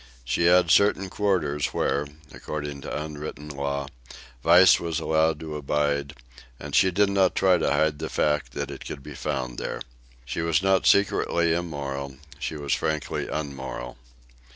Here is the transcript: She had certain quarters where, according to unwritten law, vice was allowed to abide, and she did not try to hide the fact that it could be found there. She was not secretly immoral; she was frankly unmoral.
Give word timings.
She 0.25 0.45
had 0.45 0.71
certain 0.71 1.11
quarters 1.11 1.75
where, 1.75 2.07
according 2.33 2.81
to 2.81 3.03
unwritten 3.03 3.49
law, 3.49 3.85
vice 4.43 4.79
was 4.79 4.99
allowed 4.99 5.39
to 5.41 5.55
abide, 5.55 6.15
and 6.59 6.73
she 6.73 6.89
did 6.89 7.11
not 7.11 7.35
try 7.35 7.59
to 7.59 7.69
hide 7.69 7.99
the 7.99 8.09
fact 8.09 8.53
that 8.53 8.71
it 8.71 8.83
could 8.83 9.03
be 9.03 9.13
found 9.13 9.59
there. 9.59 9.79
She 10.25 10.41
was 10.41 10.63
not 10.63 10.87
secretly 10.87 11.53
immoral; 11.53 12.17
she 12.39 12.55
was 12.55 12.73
frankly 12.73 13.27
unmoral. 13.27 13.95